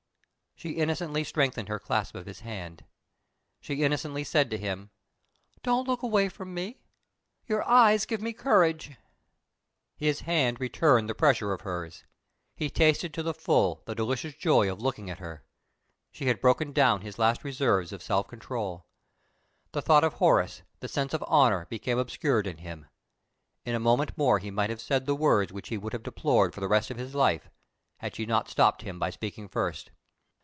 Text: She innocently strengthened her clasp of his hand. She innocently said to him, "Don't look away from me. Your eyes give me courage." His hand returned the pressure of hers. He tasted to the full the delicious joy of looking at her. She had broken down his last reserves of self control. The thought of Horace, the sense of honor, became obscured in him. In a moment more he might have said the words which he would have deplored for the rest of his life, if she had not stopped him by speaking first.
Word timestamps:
She 0.53 0.73
innocently 0.73 1.23
strengthened 1.23 1.69
her 1.69 1.79
clasp 1.79 2.13
of 2.13 2.27
his 2.27 2.41
hand. 2.41 2.85
She 3.61 3.83
innocently 3.83 4.23
said 4.23 4.51
to 4.51 4.59
him, 4.59 4.91
"Don't 5.63 5.87
look 5.87 6.03
away 6.03 6.29
from 6.29 6.53
me. 6.53 6.83
Your 7.47 7.63
eyes 7.67 8.05
give 8.05 8.21
me 8.21 8.31
courage." 8.31 8.95
His 9.95 10.19
hand 10.19 10.59
returned 10.59 11.09
the 11.09 11.15
pressure 11.15 11.51
of 11.51 11.61
hers. 11.61 12.03
He 12.55 12.69
tasted 12.69 13.11
to 13.15 13.23
the 13.23 13.33
full 13.33 13.81
the 13.85 13.95
delicious 13.95 14.35
joy 14.35 14.71
of 14.71 14.79
looking 14.79 15.09
at 15.09 15.17
her. 15.17 15.43
She 16.11 16.27
had 16.27 16.39
broken 16.39 16.73
down 16.73 17.01
his 17.01 17.17
last 17.17 17.43
reserves 17.43 17.91
of 17.91 18.03
self 18.03 18.27
control. 18.27 18.85
The 19.71 19.81
thought 19.81 20.03
of 20.03 20.13
Horace, 20.15 20.61
the 20.79 20.87
sense 20.87 21.15
of 21.15 21.23
honor, 21.25 21.65
became 21.71 21.97
obscured 21.97 22.45
in 22.45 22.57
him. 22.57 22.85
In 23.65 23.73
a 23.73 23.79
moment 23.79 24.15
more 24.15 24.37
he 24.37 24.51
might 24.51 24.69
have 24.69 24.81
said 24.81 25.07
the 25.07 25.15
words 25.15 25.51
which 25.51 25.69
he 25.69 25.77
would 25.79 25.93
have 25.93 26.03
deplored 26.03 26.53
for 26.53 26.61
the 26.61 26.67
rest 26.67 26.91
of 26.91 26.97
his 26.97 27.15
life, 27.15 27.49
if 27.99 28.13
she 28.13 28.21
had 28.21 28.29
not 28.29 28.47
stopped 28.47 28.83
him 28.83 28.99
by 28.99 29.09
speaking 29.09 29.47
first. 29.49 29.89